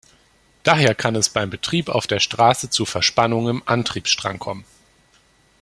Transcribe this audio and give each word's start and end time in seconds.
Daher 0.63 0.95
kann 0.95 1.13
es 1.15 1.29
beim 1.29 1.51
Betrieb 1.51 1.87
auf 1.87 2.07
der 2.07 2.19
Straße 2.19 2.71
zu 2.71 2.85
Verspannungen 2.85 3.57
im 3.57 3.63
Antriebsstrang 3.67 4.39
kommen. 4.39 4.65